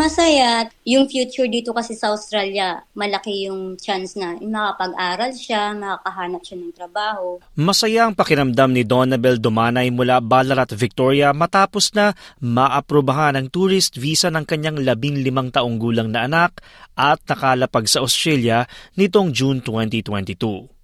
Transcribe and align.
Masaya. 0.00 0.64
Yung 0.88 1.04
future 1.12 1.44
dito 1.44 1.76
kasi 1.76 1.92
sa 1.92 2.16
Australia, 2.16 2.80
malaki 2.96 3.52
yung 3.52 3.76
chance 3.76 4.16
na 4.16 4.32
makapag-aral 4.40 5.36
siya, 5.36 5.76
makakahanap 5.76 6.40
siya 6.40 6.56
ng 6.56 6.72
trabaho. 6.72 7.36
Masaya 7.52 8.08
ang 8.08 8.16
pakiramdam 8.16 8.72
ni 8.72 8.88
Donabel 8.88 9.36
Dumanay 9.36 9.92
mula 9.92 10.24
Ballarat, 10.24 10.72
Victoria 10.72 11.36
matapos 11.36 11.92
na 11.92 12.16
maaprubahan 12.40 13.36
ang 13.36 13.52
tourist 13.52 14.00
visa 14.00 14.32
ng 14.32 14.48
kanyang 14.48 14.80
labing 14.80 15.20
limang 15.20 15.52
taong 15.52 15.76
gulang 15.76 16.08
na 16.08 16.24
anak 16.24 16.64
at 16.96 17.20
nakalapag 17.28 17.84
sa 17.84 18.00
Australia 18.00 18.64
nitong 18.96 19.36
June 19.36 19.60
2022 19.60 20.79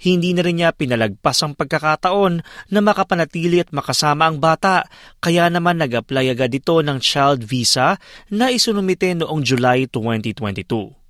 hindi 0.00 0.32
na 0.36 0.42
rin 0.44 0.60
niya 0.60 0.76
pinalagpas 0.76 1.40
ang 1.44 1.56
pagkakataon 1.56 2.44
na 2.72 2.80
makapanatili 2.80 3.62
at 3.62 3.70
makasama 3.72 4.28
ang 4.28 4.40
bata, 4.40 4.86
kaya 5.20 5.48
naman 5.48 5.80
nag-apply 5.80 6.32
agad 6.32 6.52
ito 6.52 6.80
ng 6.80 6.98
child 7.00 7.44
visa 7.44 7.96
na 8.32 8.52
isunumite 8.52 9.16
noong 9.16 9.40
July 9.44 9.88
2022. 9.88 11.06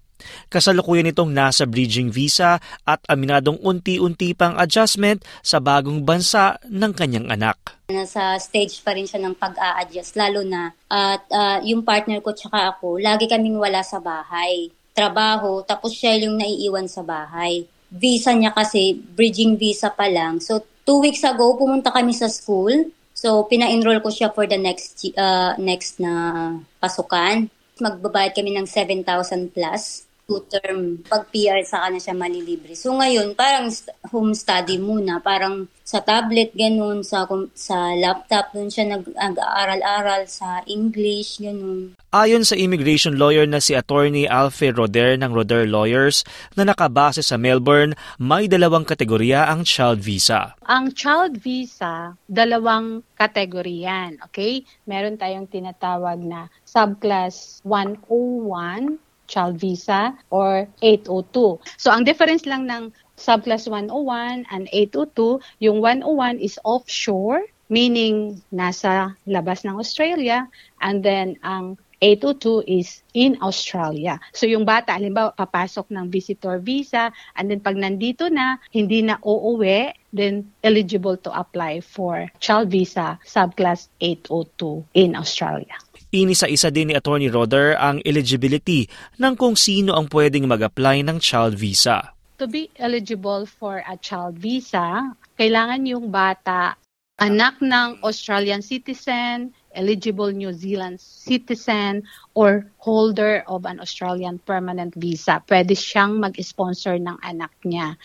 Kasalukuyan 0.48 1.12
itong 1.12 1.30
nasa 1.30 1.68
bridging 1.68 2.08
visa 2.08 2.56
at 2.88 3.00
aminadong 3.06 3.60
unti-unti 3.60 4.32
pang 4.32 4.56
adjustment 4.56 5.20
sa 5.44 5.60
bagong 5.60 6.02
bansa 6.02 6.56
ng 6.66 6.92
kanyang 6.96 7.28
anak. 7.28 7.76
Nasa 7.92 8.34
stage 8.40 8.80
pa 8.80 8.96
rin 8.96 9.06
siya 9.06 9.22
ng 9.22 9.36
pag-a-adjust, 9.36 10.16
lalo 10.16 10.42
na 10.42 10.72
at 10.88 11.22
uh, 11.30 11.58
yung 11.62 11.84
partner 11.84 12.24
ko 12.24 12.32
tsaka 12.32 12.74
ako, 12.74 12.98
lagi 12.98 13.28
kaming 13.28 13.60
wala 13.60 13.84
sa 13.84 14.00
bahay. 14.00 14.72
Trabaho, 14.96 15.60
tapos 15.60 15.92
siya 15.92 16.16
yung 16.16 16.40
naiiwan 16.40 16.88
sa 16.88 17.04
bahay 17.04 17.68
visa 17.90 18.30
niya 18.32 18.54
kasi, 18.54 18.94
bridging 18.94 19.58
visa 19.58 19.90
pa 19.90 20.06
lang. 20.06 20.38
So, 20.38 20.62
two 20.86 21.02
weeks 21.02 21.26
ago, 21.26 21.58
pumunta 21.58 21.90
kami 21.90 22.14
sa 22.14 22.30
school. 22.30 22.94
So, 23.16 23.44
pina-enroll 23.50 24.04
ko 24.04 24.12
siya 24.12 24.30
for 24.30 24.46
the 24.46 24.60
next 24.60 25.02
uh, 25.18 25.58
next 25.58 25.98
na 25.98 26.54
pasukan. 26.78 27.50
Magbabayad 27.76 28.32
kami 28.32 28.56
ng 28.56 28.68
7,000 28.68 29.52
plus 29.52 30.05
two-term. 30.26 31.06
Pag 31.06 31.30
PR, 31.30 31.62
saka 31.62 31.94
na 31.94 32.02
siya 32.02 32.12
malilibre. 32.18 32.74
So 32.74 32.98
ngayon, 32.98 33.38
parang 33.38 33.70
home 34.10 34.34
study 34.34 34.76
muna. 34.76 35.22
Parang 35.22 35.70
sa 35.86 36.02
tablet, 36.02 36.50
ganun. 36.50 37.06
Sa, 37.06 37.30
sa 37.54 37.94
laptop, 37.94 38.50
dun 38.50 38.66
siya 38.66 38.98
nag-aaral-aral 38.98 40.26
sa 40.26 40.66
English, 40.66 41.38
ganun. 41.38 41.94
Ayon 42.10 42.42
sa 42.42 42.58
immigration 42.58 43.14
lawyer 43.14 43.46
na 43.46 43.62
si 43.62 43.78
Attorney 43.78 44.26
Alfie 44.26 44.74
Roder 44.74 45.14
ng 45.14 45.30
Roder 45.30 45.62
Lawyers 45.70 46.26
na 46.58 46.66
nakabase 46.66 47.22
sa 47.22 47.38
Melbourne, 47.38 47.94
may 48.18 48.50
dalawang 48.50 48.82
kategorya 48.82 49.46
ang 49.46 49.62
child 49.62 50.02
visa. 50.02 50.58
Ang 50.66 50.90
child 50.90 51.38
visa, 51.38 52.18
dalawang 52.26 53.06
kategorya 53.14 54.18
Okay? 54.26 54.66
Meron 54.90 55.14
tayong 55.14 55.46
tinatawag 55.46 56.18
na 56.18 56.50
subclass 56.66 57.62
101 57.62 59.05
child 59.26 59.58
visa 59.58 60.14
or 60.30 60.66
802. 60.82 61.60
So 61.76 61.90
ang 61.90 62.06
difference 62.06 62.46
lang 62.46 62.66
ng 62.66 62.94
subclass 63.16 63.68
101 63.68 64.46
and 64.52 64.68
802, 64.72 65.40
yung 65.60 65.80
101 65.80 66.38
is 66.38 66.58
offshore, 66.64 67.42
meaning 67.68 68.42
nasa 68.52 69.16
labas 69.26 69.66
ng 69.66 69.74
Australia, 69.74 70.46
and 70.78 71.02
then 71.02 71.34
ang 71.42 71.80
802 72.00 72.68
is 72.68 73.00
in 73.16 73.40
Australia. 73.40 74.20
So 74.36 74.44
yung 74.44 74.68
bata, 74.68 75.00
halimbawa, 75.00 75.32
papasok 75.32 75.88
ng 75.88 76.12
visitor 76.12 76.60
visa, 76.60 77.08
and 77.34 77.48
then 77.48 77.64
pag 77.64 77.80
nandito 77.80 78.28
na, 78.28 78.60
hindi 78.68 79.00
na 79.00 79.16
uuwi, 79.24 79.96
then 80.12 80.52
eligible 80.60 81.16
to 81.16 81.32
apply 81.32 81.80
for 81.80 82.28
child 82.40 82.68
visa 82.68 83.16
subclass 83.24 83.88
802 84.00 84.84
in 84.92 85.16
Australia. 85.16 85.76
Inisa-isa 86.14 86.70
din 86.70 86.90
ni 86.90 86.94
Attorney 86.94 87.26
Roder 87.26 87.74
ang 87.74 87.98
eligibility 88.06 88.86
ng 89.18 89.34
kung 89.34 89.58
sino 89.58 89.98
ang 89.98 90.06
pwedeng 90.06 90.46
mag-apply 90.46 91.02
ng 91.02 91.18
child 91.18 91.58
visa. 91.58 92.14
To 92.38 92.46
be 92.46 92.70
eligible 92.78 93.42
for 93.42 93.82
a 93.82 93.98
child 93.98 94.38
visa, 94.38 95.02
kailangan 95.34 95.82
yung 95.82 96.14
bata 96.14 96.78
anak 97.18 97.58
ng 97.58 98.06
Australian 98.06 98.62
citizen, 98.62 99.50
eligible 99.74 100.30
New 100.30 100.54
Zealand 100.54 101.02
citizen, 101.02 102.06
or 102.38 102.70
holder 102.78 103.42
of 103.50 103.66
an 103.66 103.82
Australian 103.82 104.38
permanent 104.46 104.94
visa. 104.94 105.42
Pwede 105.42 105.74
siyang 105.74 106.22
mag-sponsor 106.22 107.02
ng 107.02 107.18
anak 107.24 107.50
niya. 107.66 107.98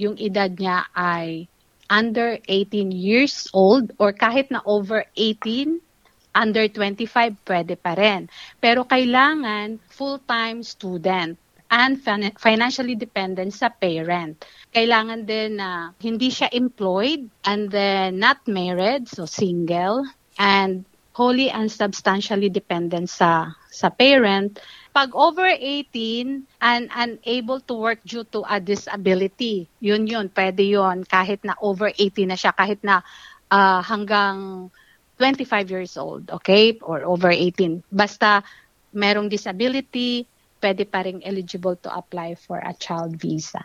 Yung 0.00 0.16
edad 0.16 0.56
niya 0.56 0.88
ay 0.96 1.52
under 1.92 2.40
18 2.48 2.88
years 2.94 3.44
old 3.52 3.92
or 4.00 4.16
kahit 4.16 4.48
na 4.48 4.64
over 4.64 5.04
18 5.20 5.82
under 6.34 6.68
25 6.68 7.36
pwede 7.44 7.74
pa 7.76 7.92
rin. 7.96 8.28
Pero 8.60 8.84
kailangan 8.88 9.80
full-time 9.88 10.64
student 10.64 11.36
and 11.72 11.96
financially 12.36 12.92
dependent 12.92 13.56
sa 13.56 13.72
parent. 13.72 14.44
Kailangan 14.76 15.24
din 15.24 15.56
na 15.56 15.96
hindi 16.04 16.28
siya 16.28 16.52
employed 16.52 17.24
and 17.48 17.72
then 17.72 18.20
not 18.20 18.44
married, 18.44 19.08
so 19.08 19.24
single, 19.24 20.04
and 20.36 20.84
wholly 21.16 21.48
and 21.48 21.72
substantially 21.72 22.52
dependent 22.52 23.08
sa 23.08 23.56
sa 23.72 23.88
parent. 23.88 24.60
Pag 24.92 25.16
over 25.16 25.48
18 25.48 26.44
and 26.60 26.92
unable 26.92 27.56
to 27.64 27.72
work 27.72 28.04
due 28.04 28.28
to 28.28 28.44
a 28.44 28.60
disability, 28.60 29.64
yun 29.80 30.04
yun, 30.04 30.28
pwede 30.36 30.60
yun 30.60 31.08
kahit 31.08 31.40
na 31.40 31.56
over 31.64 31.88
18 31.88 32.28
na 32.28 32.36
siya, 32.36 32.52
kahit 32.52 32.84
na 32.84 33.00
uh, 33.48 33.80
hanggang 33.80 34.68
25 35.18 35.70
years 35.70 35.94
old, 35.96 36.30
okay? 36.30 36.78
Or 36.82 37.04
over 37.04 37.30
18. 37.30 37.84
Basta 37.92 38.42
merong 38.92 39.28
disability, 39.28 40.24
pwede 40.62 40.86
pa 40.86 41.02
rin 41.02 41.20
eligible 41.26 41.76
to 41.80 41.90
apply 41.90 42.38
for 42.38 42.60
a 42.62 42.72
child 42.76 43.18
visa. 43.18 43.60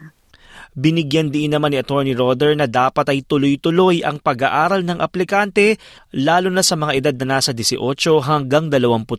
Binigyan 0.74 1.30
din 1.30 1.53
naman 1.53 1.75
ni 1.75 1.78
Attorney 1.78 2.16
Roder 2.16 2.56
na 2.56 2.66
dapat 2.66 3.03
ay 3.12 3.19
tuloy-tuloy 3.25 4.02
ang 4.02 4.18
pag-aaral 4.18 4.81
ng 4.81 5.00
aplikante 5.03 5.75
lalo 6.16 6.47
na 6.47 6.63
sa 6.63 6.80
mga 6.80 6.96
edad 6.97 7.16
na 7.19 7.38
nasa 7.38 7.52
18 7.52 7.78
hanggang 8.24 8.72
25. 8.72 9.12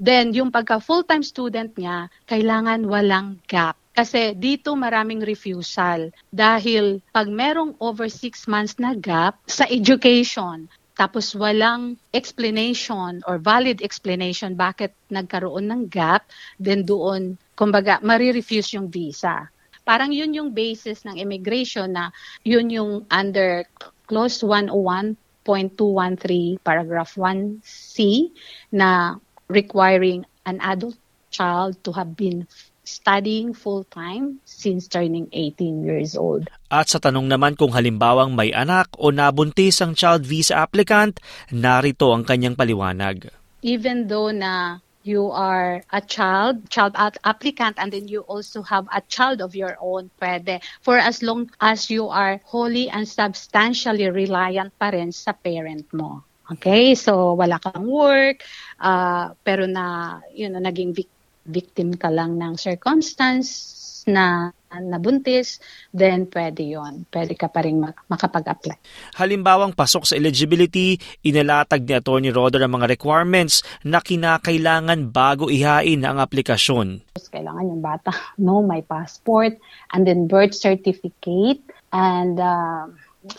Then 0.00 0.32
yung 0.32 0.52
pagka 0.52 0.80
full-time 0.80 1.24
student 1.24 1.76
niya, 1.76 2.12
kailangan 2.28 2.88
walang 2.88 3.40
gap. 3.48 3.76
Kasi 3.90 4.32
dito 4.38 4.78
maraming 4.78 5.20
refusal 5.20 6.14
dahil 6.30 7.02
pag 7.10 7.26
merong 7.26 7.74
over 7.82 8.06
6 8.06 8.46
months 8.46 8.78
na 8.78 8.94
gap 8.94 9.36
sa 9.50 9.66
education, 9.66 10.70
tapos 11.00 11.32
walang 11.32 11.96
explanation 12.12 13.24
or 13.24 13.40
valid 13.40 13.80
explanation 13.80 14.52
bakit 14.52 14.92
nagkaroon 15.08 15.72
ng 15.72 15.88
gap, 15.88 16.28
then 16.60 16.84
doon, 16.84 17.40
kumbaga, 17.56 18.04
marirefuse 18.04 18.76
yung 18.76 18.92
visa. 18.92 19.48
Parang 19.80 20.12
yun 20.12 20.36
yung 20.36 20.52
basis 20.52 21.08
ng 21.08 21.16
immigration 21.16 21.96
na 21.96 22.12
yun 22.44 22.68
yung 22.68 23.08
under 23.08 23.64
Clause 24.04 24.44
101.213 24.44 26.60
paragraph 26.60 27.16
1C 27.16 28.28
na 28.76 29.16
requiring 29.48 30.28
an 30.44 30.60
adult 30.60 31.00
child 31.32 31.80
to 31.80 31.96
have 31.96 32.12
been 32.12 32.44
studying 32.90 33.54
full-time 33.54 34.42
since 34.42 34.90
turning 34.90 35.30
18 35.30 35.86
years 35.86 36.18
old. 36.18 36.50
At 36.66 36.90
sa 36.90 36.98
tanong 36.98 37.30
naman 37.30 37.54
kung 37.54 37.70
halimbawang 37.70 38.34
may 38.34 38.50
anak 38.50 38.90
o 38.98 39.14
nabuntis 39.14 39.78
ang 39.78 39.94
child 39.94 40.26
visa 40.26 40.66
applicant, 40.66 41.22
narito 41.54 42.10
ang 42.10 42.26
kanyang 42.26 42.58
paliwanag. 42.58 43.30
Even 43.62 44.10
though 44.10 44.34
na 44.34 44.82
you 45.02 45.30
are 45.32 45.80
a 45.92 46.00
child, 46.00 46.68
child 46.68 46.92
applicant, 47.24 47.78
and 47.78 47.92
then 47.92 48.08
you 48.08 48.20
also 48.28 48.62
have 48.62 48.86
a 48.92 49.00
child 49.08 49.40
of 49.40 49.56
your 49.56 49.76
own, 49.80 50.10
pwede. 50.20 50.60
For 50.82 50.98
as 50.98 51.22
long 51.22 51.50
as 51.60 51.88
you 51.88 52.08
are 52.08 52.40
wholly 52.44 52.90
and 52.90 53.08
substantially 53.08 54.10
reliant 54.10 54.76
pa 54.76 54.92
rin 54.92 55.12
sa 55.12 55.32
parent 55.32 55.88
mo. 55.94 56.24
Okay? 56.52 56.94
So, 56.98 57.38
wala 57.38 57.62
kang 57.62 57.86
work, 57.86 58.42
uh, 58.82 59.32
pero 59.46 59.64
na, 59.64 60.18
you 60.34 60.50
know, 60.50 60.60
naging 60.60 60.92
victim 60.92 61.19
victim 61.50 61.98
ka 61.98 62.08
lang 62.08 62.38
ng 62.38 62.54
circumstance 62.54 63.76
na 64.08 64.54
nabuntis, 64.70 65.58
then 65.90 66.30
pwede 66.30 66.62
yon 66.62 67.04
Pwede 67.10 67.34
ka 67.34 67.50
pa 67.50 67.66
rin 67.66 67.82
makapag-apply. 67.82 68.78
Halimbawang 69.18 69.74
pasok 69.74 70.06
sa 70.06 70.14
eligibility, 70.14 70.96
inalatag 71.26 71.84
ni 71.84 71.98
Atty. 71.98 72.30
Roder 72.30 72.62
ang 72.62 72.78
mga 72.78 72.86
requirements 72.94 73.66
na 73.82 73.98
kinakailangan 73.98 75.10
bago 75.10 75.50
ihain 75.50 76.06
ang 76.06 76.22
aplikasyon. 76.22 77.02
Kailangan 77.18 77.70
yung 77.70 77.82
bata, 77.82 78.14
no, 78.38 78.62
may 78.62 78.82
passport, 78.86 79.58
and 79.94 80.06
then 80.06 80.30
birth 80.30 80.54
certificate, 80.54 81.62
and 81.90 82.38
uh, 82.38 82.86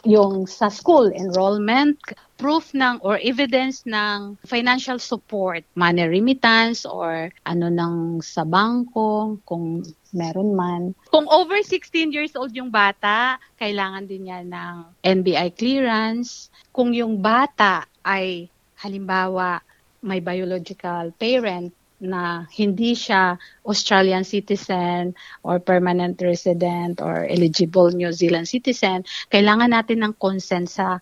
yung 0.06 0.46
sa 0.46 0.70
school 0.70 1.10
enrollment, 1.14 1.98
proof 2.38 2.74
ng 2.74 3.02
or 3.02 3.18
evidence 3.22 3.86
ng 3.86 4.38
financial 4.46 4.98
support, 5.02 5.66
money 5.74 6.06
remittance 6.06 6.86
or 6.86 7.30
ano 7.46 7.68
nang 7.70 8.22
sa 8.22 8.46
bangko 8.46 9.38
kung 9.46 9.86
meron 10.14 10.54
man. 10.54 10.82
Kung 11.10 11.26
over 11.30 11.62
16 11.62 12.14
years 12.14 12.34
old 12.38 12.54
yung 12.54 12.70
bata, 12.70 13.42
kailangan 13.58 14.06
din 14.06 14.30
niya 14.30 14.42
ng 14.46 14.76
NBI 15.02 15.54
clearance. 15.58 16.50
Kung 16.74 16.94
yung 16.94 17.22
bata 17.22 17.86
ay 18.06 18.50
halimbawa 18.82 19.62
may 20.02 20.18
biological 20.18 21.14
parent 21.14 21.70
na 22.02 22.50
hindi 22.50 22.98
siya 22.98 23.38
Australian 23.62 24.26
citizen 24.26 25.14
or 25.46 25.62
permanent 25.62 26.18
resident 26.20 26.98
or 27.00 27.30
eligible 27.30 27.94
New 27.94 28.10
Zealand 28.10 28.50
citizen, 28.50 29.06
kailangan 29.30 29.70
natin 29.70 30.02
ng 30.02 30.14
consent 30.18 30.68
sa 30.68 30.98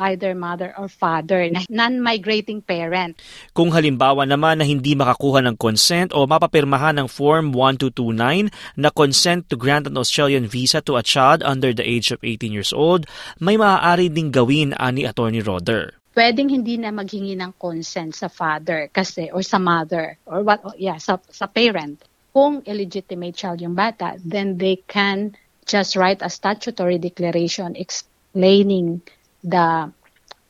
either 0.00 0.32
mother 0.32 0.72
or 0.80 0.88
father 0.88 1.44
non-migrating 1.68 2.64
parent. 2.64 3.20
Kung 3.52 3.70
halimbawa 3.70 4.24
naman 4.24 4.58
na 4.58 4.66
hindi 4.66 4.96
makakuha 4.96 5.44
ng 5.44 5.60
consent 5.60 6.16
o 6.16 6.24
mapapirmahan 6.24 6.96
ng 6.96 7.08
Form 7.08 7.52
1229 7.52 8.48
na 8.80 8.88
consent 8.90 9.46
to 9.52 9.60
grant 9.60 9.86
an 9.86 10.00
Australian 10.00 10.48
visa 10.48 10.80
to 10.80 10.96
a 10.96 11.04
child 11.04 11.44
under 11.44 11.76
the 11.76 11.84
age 11.84 12.10
of 12.10 12.24
18 12.24 12.50
years 12.50 12.72
old, 12.72 13.04
may 13.38 13.60
maaari 13.60 14.08
ding 14.08 14.32
gawin 14.32 14.72
ani 14.80 15.04
Attorney 15.04 15.44
Roder 15.44 15.99
pwedeng 16.14 16.50
hindi 16.50 16.74
na 16.78 16.90
maghingi 16.90 17.38
ng 17.38 17.54
consent 17.54 18.14
sa 18.14 18.26
father 18.26 18.90
kasi 18.90 19.30
or 19.30 19.42
sa 19.46 19.62
mother 19.62 20.18
or 20.26 20.42
what 20.42 20.58
yeah 20.78 20.98
sa 20.98 21.22
sa 21.30 21.46
parent. 21.46 22.02
Kung 22.30 22.62
illegitimate 22.66 23.34
child 23.34 23.62
yung 23.62 23.74
bata 23.74 24.18
then 24.22 24.58
they 24.58 24.82
can 24.86 25.34
just 25.66 25.94
write 25.94 26.22
a 26.22 26.30
statutory 26.30 26.98
declaration 26.98 27.78
explaining 27.78 29.02
the 29.42 29.90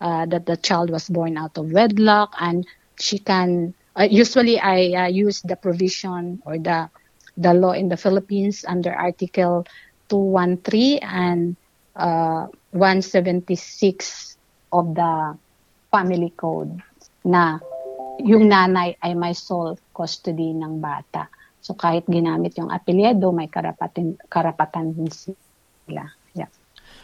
uh, 0.01 0.25
that 0.27 0.45
the 0.49 0.57
child 0.57 0.89
was 0.89 1.09
born 1.13 1.37
out 1.37 1.57
of 1.61 1.73
wedlock 1.73 2.33
and 2.41 2.65
she 2.97 3.21
can 3.21 3.73
uh, 3.97 4.09
usually 4.09 4.57
I 4.57 4.93
uh, 4.97 5.11
use 5.13 5.45
the 5.45 5.57
provision 5.57 6.41
or 6.45 6.57
the 6.57 6.89
the 7.37 7.53
law 7.53 7.73
in 7.73 7.89
the 7.89 7.97
Philippines 7.97 8.65
under 8.69 8.93
article 8.93 9.65
213 10.09 11.01
and 11.05 11.57
uh, 11.97 12.49
176 12.73 14.37
of 14.73 14.95
the 14.95 15.37
family 15.91 16.33
code 16.39 16.79
na 17.27 17.59
yung 18.23 18.49
nanay 18.49 18.97
ay 19.03 19.13
may 19.13 19.35
sole 19.37 19.77
custody 19.93 20.57
ng 20.57 20.81
bata. 20.81 21.29
So 21.61 21.77
kahit 21.77 22.09
ginamit 22.09 22.57
yung 22.57 22.73
apelyido, 22.73 23.35
may 23.35 23.51
karapatan, 23.53 24.17
karapatan 24.33 24.97
din 24.97 25.11
sila. 25.13 26.09
Yeah. 26.33 26.49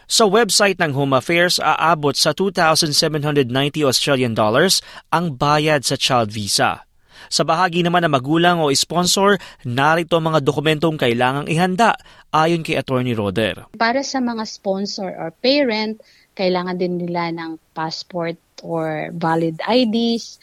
Sa 0.06 0.24
website 0.30 0.80
ng 0.80 0.96
Home 0.96 1.18
Affairs, 1.18 1.60
aabot 1.60 2.16
sa 2.16 2.32
2,790 2.32 3.50
Australian 3.84 4.32
dollars 4.32 4.80
ang 5.12 5.36
bayad 5.36 5.84
sa 5.84 5.98
child 5.98 6.32
visa. 6.32 6.86
Sa 7.26 7.42
bahagi 7.42 7.82
naman 7.82 8.06
ng 8.06 8.12
magulang 8.14 8.62
o 8.62 8.70
sponsor, 8.70 9.40
narito 9.66 10.14
ang 10.14 10.30
mga 10.30 10.40
dokumentong 10.46 10.94
kailangang 10.94 11.50
ihanda 11.50 11.98
ayon 12.30 12.62
kay 12.62 12.78
Attorney 12.78 13.18
Roder. 13.18 13.66
Para 13.74 14.06
sa 14.06 14.22
mga 14.22 14.46
sponsor 14.46 15.10
or 15.10 15.34
parent, 15.42 15.98
kailangan 16.38 16.78
din 16.78 17.02
nila 17.02 17.34
ng 17.34 17.58
passport 17.74 18.38
or 18.62 19.10
valid 19.12 19.60
IDs, 19.64 20.38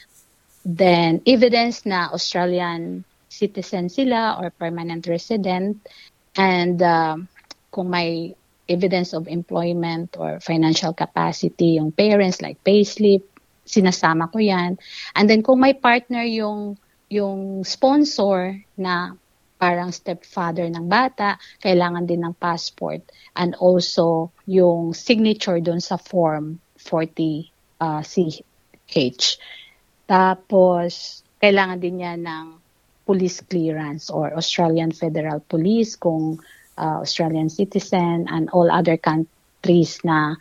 then 0.64 1.20
evidence 1.26 1.84
na 1.86 2.08
Australian 2.12 3.04
citizen 3.28 3.88
sila 3.88 4.38
or 4.40 4.50
permanent 4.50 5.06
resident, 5.06 5.82
and 6.38 6.78
uh, 6.82 7.16
kung 7.70 7.90
may 7.90 8.34
evidence 8.68 9.12
of 9.12 9.28
employment 9.28 10.16
or 10.16 10.40
financial 10.40 10.92
capacity 10.94 11.76
yung 11.76 11.92
parents 11.92 12.40
like 12.40 12.56
payslip, 12.64 13.22
sinasama 13.66 14.30
ko 14.32 14.38
yan. 14.40 14.78
And 15.12 15.28
then 15.28 15.42
kung 15.42 15.60
may 15.60 15.74
partner 15.74 16.24
yung 16.24 16.80
yung 17.12 17.62
sponsor 17.62 18.64
na 18.80 19.12
parang 19.60 19.92
stepfather 19.94 20.66
ng 20.68 20.88
bata, 20.90 21.40
kailangan 21.62 22.04
din 22.04 22.24
ng 22.24 22.34
passport 22.36 23.00
and 23.38 23.54
also 23.56 24.32
yung 24.44 24.92
signature 24.92 25.60
doon 25.60 25.80
sa 25.80 25.96
form 25.96 26.60
40 26.76 27.53
uh, 27.84 28.00
CH. 28.00 29.36
Tapos, 30.08 31.20
kailangan 31.40 31.80
din 31.80 32.00
niya 32.00 32.16
ng 32.16 32.56
police 33.04 33.44
clearance 33.44 34.08
or 34.08 34.32
Australian 34.32 34.88
Federal 34.92 35.44
Police 35.44 36.00
kung 36.00 36.40
uh, 36.80 36.98
Australian 37.04 37.52
citizen 37.52 38.24
and 38.32 38.48
all 38.56 38.72
other 38.72 38.96
countries 38.96 40.00
na 40.00 40.40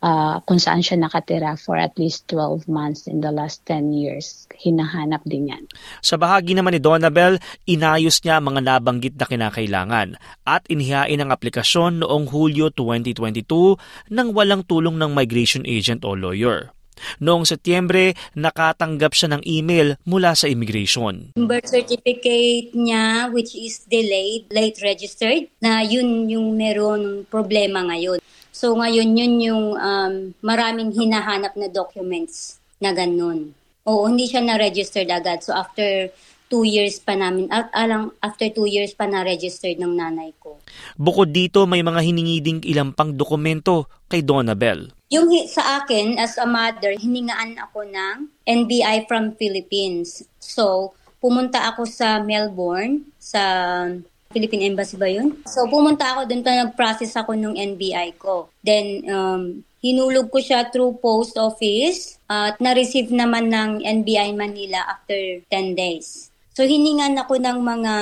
uh, 0.00 0.40
kung 0.48 0.56
saan 0.56 0.80
siya 0.80 0.98
nakatira 0.98 1.54
for 1.60 1.76
at 1.76 1.94
least 2.00 2.26
12 2.32 2.66
months 2.70 3.06
in 3.06 3.20
the 3.20 3.32
last 3.32 3.62
10 3.68 3.92
years. 3.92 4.48
Hinahanap 4.56 5.22
din 5.28 5.52
yan. 5.52 5.64
Sa 6.00 6.16
bahagi 6.16 6.56
naman 6.56 6.74
ni 6.76 6.80
Donabel, 6.82 7.38
inayos 7.68 8.24
niya 8.24 8.40
mga 8.40 8.60
nabanggit 8.64 9.14
na 9.20 9.26
kinakailangan 9.28 10.08
at 10.48 10.62
inihain 10.72 11.20
ang 11.20 11.30
aplikasyon 11.30 12.02
noong 12.02 12.32
Hulyo 12.32 12.72
2022 12.74 14.12
nang 14.12 14.32
walang 14.32 14.64
tulong 14.64 14.96
ng 14.96 15.12
migration 15.12 15.62
agent 15.68 16.02
o 16.02 16.16
lawyer. 16.16 16.72
Noong 17.22 17.48
Setyembre, 17.48 18.14
nakatanggap 18.34 19.12
siya 19.14 19.36
ng 19.36 19.42
email 19.46 19.98
mula 20.04 20.34
sa 20.34 20.50
immigration. 20.50 21.34
Birth 21.38 21.72
certificate 21.72 22.74
niya, 22.74 23.32
which 23.32 23.54
is 23.54 23.84
delayed, 23.86 24.50
late 24.52 24.78
registered, 24.84 25.50
na 25.62 25.82
yun 25.82 26.28
yung 26.28 26.54
meron 26.54 27.24
problema 27.26 27.82
ngayon. 27.86 28.18
So 28.58 28.74
ngayon 28.74 29.14
yun 29.14 29.34
yung 29.38 29.66
um, 29.78 30.14
maraming 30.42 30.90
hinahanap 30.90 31.54
na 31.54 31.70
documents 31.70 32.58
na 32.82 32.90
ganun. 32.90 33.54
Oo, 33.86 34.10
hindi 34.10 34.26
siya 34.26 34.42
na-registered 34.42 35.08
agad. 35.08 35.46
So 35.46 35.54
after 35.54 36.10
two 36.48 36.64
years 36.64 36.98
pa 36.98 37.14
namin, 37.14 37.48
at 37.54 37.70
alang 37.76 38.10
after 38.24 38.48
two 38.50 38.66
years 38.66 38.96
pa 38.96 39.06
na-registered 39.06 39.78
ng 39.78 39.94
nanay 39.94 40.32
ko. 40.42 40.58
Bukod 40.98 41.30
dito, 41.30 41.68
may 41.70 41.84
mga 41.84 42.00
hiningi 42.02 42.36
ding 42.42 42.60
ilang 42.66 42.96
pang 42.96 43.14
dokumento 43.14 43.86
kay 44.10 44.24
Donabel. 44.24 44.97
Yung 45.08 45.32
sa 45.48 45.80
akin, 45.80 46.20
as 46.20 46.36
a 46.36 46.44
mother, 46.44 46.92
hiningaan 46.92 47.56
ako 47.56 47.88
ng 47.88 48.28
NBI 48.44 49.08
from 49.08 49.32
Philippines. 49.40 50.20
So, 50.36 50.92
pumunta 51.16 51.64
ako 51.64 51.88
sa 51.88 52.20
Melbourne, 52.20 53.08
sa 53.16 53.40
Philippine 54.28 54.68
Embassy 54.68 55.00
ba 55.00 55.08
yun? 55.08 55.40
So, 55.48 55.64
pumunta 55.64 56.12
ako 56.12 56.28
doon 56.28 56.44
nag-process 56.44 57.16
ako 57.16 57.32
ng 57.32 57.56
NBI 57.56 58.20
ko. 58.20 58.52
Then, 58.60 59.08
um, 59.08 59.64
hinulog 59.80 60.28
ko 60.28 60.44
siya 60.44 60.68
through 60.68 61.00
post 61.00 61.40
office 61.40 62.20
at 62.28 62.60
na-receive 62.60 63.08
naman 63.08 63.48
ng 63.48 63.80
NBI 63.80 64.36
Manila 64.36 64.92
after 64.92 65.16
10 65.48 65.72
days. 65.72 66.28
So, 66.52 66.68
hiningan 66.68 67.16
ako 67.16 67.40
ng 67.40 67.58
mga 67.64 67.94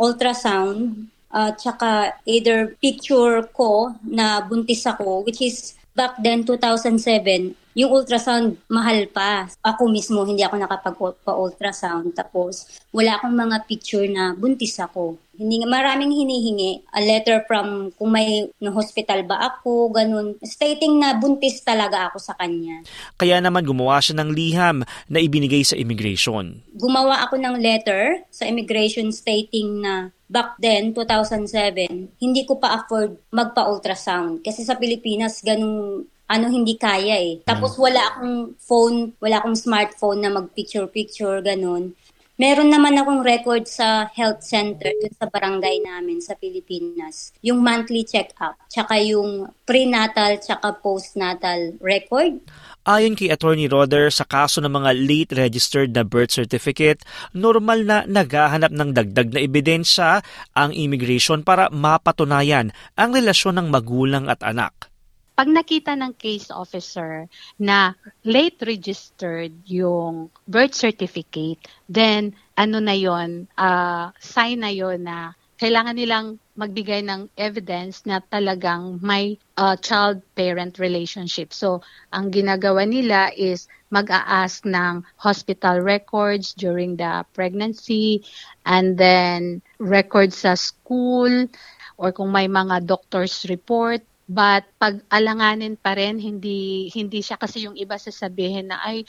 ultrasound 0.00 1.12
at 1.34 1.58
uh, 1.58 1.60
saka 1.60 2.14
either 2.24 2.78
picture 2.78 3.42
ko 3.52 3.90
na 4.06 4.38
buntis 4.40 4.86
ako, 4.86 5.26
which 5.26 5.42
is 5.42 5.74
back 5.94 6.18
then, 6.20 6.42
2007, 6.42 7.54
yung 7.74 7.90
ultrasound, 7.90 8.54
mahal 8.70 9.06
pa. 9.10 9.50
Ako 9.58 9.90
mismo, 9.90 10.22
hindi 10.22 10.46
ako 10.46 10.62
nakapag-ultrasound. 10.62 12.14
Tapos, 12.14 12.70
wala 12.94 13.18
akong 13.18 13.34
mga 13.34 13.56
picture 13.66 14.06
na 14.06 14.30
buntis 14.30 14.78
ako. 14.78 15.18
Hindi, 15.34 15.66
maraming 15.66 16.14
hinihingi. 16.14 16.86
A 16.94 17.02
letter 17.02 17.42
from 17.50 17.90
kung 17.98 18.14
may 18.14 18.46
no 18.62 18.70
hospital 18.70 19.26
ba 19.26 19.50
ako, 19.50 19.90
ganun. 19.90 20.38
Stating 20.38 21.02
na 21.02 21.18
buntis 21.18 21.66
talaga 21.66 22.06
ako 22.06 22.22
sa 22.22 22.38
kanya. 22.38 22.86
Kaya 23.18 23.42
naman 23.42 23.66
gumawa 23.66 23.98
siya 23.98 24.22
ng 24.22 24.30
liham 24.30 24.86
na 25.10 25.18
ibinigay 25.18 25.66
sa 25.66 25.74
immigration. 25.74 26.62
Gumawa 26.78 27.26
ako 27.26 27.42
ng 27.42 27.58
letter 27.58 28.22
sa 28.30 28.46
immigration 28.46 29.10
stating 29.10 29.82
na 29.82 30.14
back 30.34 30.58
then, 30.58 30.90
2007, 30.90 32.18
hindi 32.18 32.42
ko 32.42 32.58
pa 32.58 32.74
afford 32.82 33.14
magpa-ultrasound. 33.30 34.42
Kasi 34.42 34.66
sa 34.66 34.74
Pilipinas, 34.74 35.38
ganun 35.46 36.02
ano 36.24 36.48
hindi 36.48 36.74
kaya 36.74 37.20
eh. 37.20 37.44
Tapos 37.44 37.76
mm. 37.76 37.80
wala 37.84 38.02
akong 38.10 38.36
phone, 38.58 38.96
wala 39.20 39.36
akong 39.38 39.54
smartphone 39.60 40.18
na 40.24 40.32
mag-picture-picture, 40.32 41.44
ganun. 41.44 41.92
Meron 42.34 42.66
naman 42.66 42.98
akong 42.98 43.22
record 43.22 43.62
sa 43.70 44.10
health 44.10 44.42
center 44.42 44.90
dun 44.90 45.14
sa 45.14 45.30
barangay 45.30 45.86
namin 45.86 46.18
sa 46.18 46.34
Pilipinas. 46.34 47.30
Yung 47.46 47.62
monthly 47.62 48.02
check-up, 48.02 48.58
tsaka 48.66 48.98
yung 49.06 49.46
prenatal, 49.62 50.42
tsaka 50.42 50.74
postnatal 50.82 51.78
record. 51.78 52.42
Ayon 52.90 53.14
kay 53.14 53.30
Attorney 53.30 53.70
Roder, 53.70 54.10
sa 54.10 54.26
kaso 54.26 54.58
ng 54.58 54.68
mga 54.68 54.90
late 54.98 55.32
registered 55.38 55.94
na 55.94 56.02
birth 56.02 56.34
certificate, 56.34 57.06
normal 57.38 57.86
na 57.86 58.02
naghahanap 58.02 58.74
ng 58.74 58.90
dagdag 58.90 59.30
na 59.30 59.38
ebidensya 59.38 60.18
ang 60.58 60.74
immigration 60.74 61.46
para 61.46 61.70
mapatunayan 61.70 62.74
ang 62.98 63.14
relasyon 63.14 63.62
ng 63.62 63.70
magulang 63.70 64.26
at 64.26 64.42
anak 64.42 64.93
pag 65.34 65.50
nakita 65.50 65.98
ng 65.98 66.14
case 66.14 66.54
officer 66.54 67.26
na 67.58 67.98
late 68.22 68.62
registered 68.62 69.50
yung 69.66 70.30
birth 70.46 70.78
certificate, 70.78 71.58
then 71.90 72.38
ano 72.54 72.78
na 72.78 72.94
yon, 72.94 73.50
uh, 73.58 74.14
sign 74.22 74.62
na 74.62 74.70
yon 74.70 75.02
na 75.02 75.34
kailangan 75.58 75.94
nilang 75.94 76.26
magbigay 76.58 77.02
ng 77.02 77.30
evidence 77.38 78.06
na 78.06 78.22
talagang 78.22 78.98
may 79.02 79.38
uh, 79.58 79.74
child-parent 79.78 80.78
relationship. 80.78 81.50
So, 81.54 81.82
ang 82.10 82.30
ginagawa 82.30 82.86
nila 82.86 83.30
is 83.34 83.66
mag-a-ask 83.90 84.66
ng 84.66 85.06
hospital 85.18 85.78
records 85.82 86.54
during 86.54 86.98
the 86.98 87.22
pregnancy 87.34 88.26
and 88.66 88.98
then 88.98 89.62
records 89.78 90.42
sa 90.42 90.58
school 90.58 91.46
or 91.94 92.10
kung 92.10 92.34
may 92.34 92.50
mga 92.50 92.86
doctor's 92.90 93.46
report 93.46 94.02
But 94.24 94.64
pag 94.80 95.04
alanganin 95.12 95.76
pa 95.76 95.92
rin, 95.92 96.16
hindi 96.16 96.88
hindi 96.96 97.20
siya 97.20 97.36
kasi 97.36 97.68
yung 97.68 97.76
iba 97.76 98.00
sasabihin 98.00 98.72
na 98.72 98.80
ay 98.80 99.04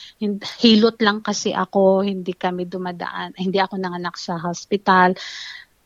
hilot 0.60 1.00
lang 1.00 1.24
kasi 1.24 1.56
ako, 1.56 2.04
hindi 2.04 2.36
kami 2.36 2.68
dumadaan, 2.68 3.32
hindi 3.40 3.56
ako 3.64 3.80
nanganak 3.80 4.20
sa 4.20 4.36
hospital, 4.36 5.16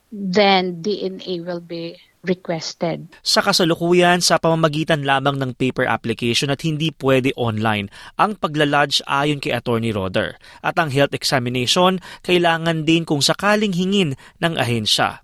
then 0.10 0.82
DNA 0.82 1.46
will 1.46 1.62
be 1.62 1.94
requested. 2.26 3.08
Sa 3.24 3.40
kasalukuyan, 3.40 4.20
sa 4.20 4.42
pamamagitan 4.42 5.08
lamang 5.08 5.40
ng 5.40 5.56
paper 5.56 5.88
application 5.88 6.52
at 6.52 6.66
hindi 6.68 6.92
pwede 7.00 7.32
online 7.40 7.88
ang 8.20 8.36
paglalodge 8.36 9.00
ayon 9.08 9.40
kay 9.40 9.56
Attorney 9.56 9.96
Roder. 9.96 10.36
At 10.60 10.76
ang 10.76 10.92
health 10.92 11.16
examination, 11.16 12.04
kailangan 12.26 12.84
din 12.84 13.08
kung 13.08 13.24
sakaling 13.24 13.72
hingin 13.72 14.20
ng 14.44 14.54
ahensya. 14.60 15.24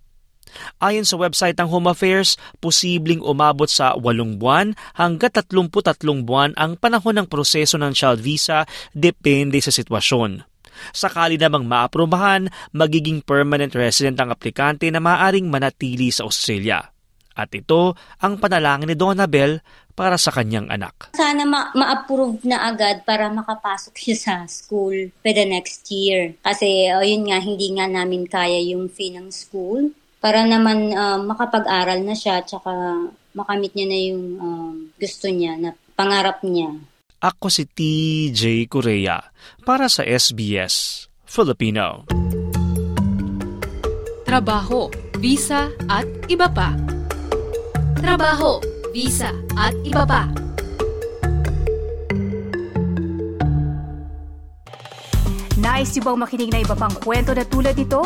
Ayon 0.84 1.08
sa 1.08 1.16
website 1.16 1.58
ng 1.60 1.70
Home 1.72 1.92
Affairs, 1.92 2.36
posibleng 2.60 3.24
umabot 3.24 3.68
sa 3.68 3.96
8 3.96 4.40
buwan 4.40 4.76
hanggang 4.96 5.32
33 5.32 6.28
buwan 6.28 6.52
ang 6.60 6.76
panahon 6.76 7.22
ng 7.24 7.28
proseso 7.28 7.80
ng 7.80 7.96
child 7.96 8.20
visa 8.20 8.68
depende 8.92 9.60
sa 9.64 9.72
sitwasyon. 9.72 10.44
Sakali 10.92 11.40
namang 11.40 11.64
maaprubahan, 11.66 12.52
magiging 12.76 13.24
permanent 13.24 13.72
resident 13.74 14.20
ang 14.20 14.30
aplikante 14.32 14.92
na 14.92 15.00
maaaring 15.00 15.48
manatili 15.48 16.12
sa 16.12 16.28
Australia. 16.28 16.84
At 17.36 17.52
ito 17.52 17.96
ang 18.24 18.40
panalangin 18.40 18.88
ni 18.88 18.96
Donabel 18.96 19.60
para 19.96 20.16
sa 20.20 20.32
kanyang 20.32 20.72
anak. 20.72 21.16
Sana 21.16 21.44
ma- 21.44 21.72
approve 21.72 22.44
na 22.48 22.72
agad 22.72 23.04
para 23.04 23.28
makapasok 23.32 23.96
siya 23.96 24.16
sa 24.20 24.36
school 24.48 25.12
for 25.20 25.32
the 25.32 25.44
next 25.48 25.88
year. 25.92 26.36
Kasi 26.44 26.92
oh, 26.96 27.04
yun 27.04 27.28
nga, 27.28 27.40
hindi 27.44 27.72
nga 27.76 27.88
namin 27.88 28.28
kaya 28.28 28.60
yung 28.64 28.88
fee 28.92 29.16
ng 29.16 29.32
school 29.32 29.92
para 30.20 30.44
naman 30.46 30.92
uh, 30.96 31.22
makapag-aral 31.22 32.02
na 32.02 32.16
siya 32.18 32.42
tsaka 32.42 32.72
makamit 33.36 33.76
niya 33.76 33.88
na 33.88 34.00
yung 34.00 34.24
uh, 34.40 34.74
gusto 34.96 35.28
niya 35.30 35.60
na 35.60 35.70
pangarap 35.94 36.42
niya. 36.42 36.76
Ako 37.22 37.50
si 37.50 37.66
TJ 37.66 38.70
Korea 38.70 39.22
para 39.64 39.90
sa 39.90 40.06
SBS 40.06 41.08
Filipino. 41.26 42.06
Trabaho, 44.26 44.92
visa 45.22 45.72
at 45.88 46.06
iba 46.28 46.52
pa. 46.52 46.76
Trabaho, 48.00 48.60
visa 48.92 49.32
at 49.56 49.74
iba 49.86 50.04
pa. 50.04 50.28
Nice 55.56 55.98
yung 55.98 56.06
bang 56.06 56.20
makinig 56.20 56.52
na 56.54 56.62
iba 56.62 56.76
pang 56.78 56.94
kwento 57.00 57.34
na 57.34 57.42
tulad 57.48 57.74
ito? 57.74 58.06